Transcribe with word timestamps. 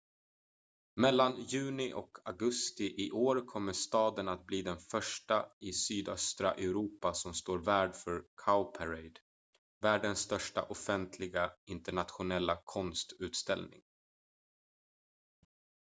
mellan 0.95 1.41
juni 1.43 1.93
och 1.93 2.17
augusti 2.25 3.03
i 3.07 3.11
år 3.11 3.45
kommer 3.45 3.73
staden 3.73 4.27
att 4.27 4.45
bli 4.45 4.61
den 4.61 4.77
första 4.77 5.45
i 5.59 5.71
sydöstra 5.73 6.53
europa 6.53 7.13
som 7.13 7.33
står 7.33 7.59
värd 7.59 7.95
för 7.95 8.23
cowparade 8.45 9.11
världens 9.81 10.19
största 10.19 10.63
offentliga 10.63 11.51
internationella 11.65 12.61
konstutställning 12.65 13.81